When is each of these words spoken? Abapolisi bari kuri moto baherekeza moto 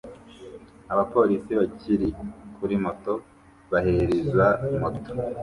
Abapolisi 0.93 1.51
bari 1.59 2.09
kuri 2.57 2.75
moto 2.83 3.13
baherekeza 3.71 4.45
moto 4.81 5.11